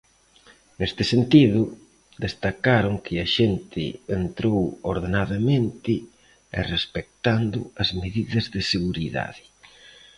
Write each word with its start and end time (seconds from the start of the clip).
Neste 0.79 1.03
sentido, 1.13 1.59
destacaron 2.25 2.93
que 3.05 3.15
a 3.25 3.27
xente 3.35 3.83
entrou 4.19 4.59
ordenadamente 4.93 5.93
e 6.57 6.59
respectando 6.73 7.59
as 7.81 7.89
medidas 8.01 8.45
de 8.53 8.61
seguridade. 8.73 9.43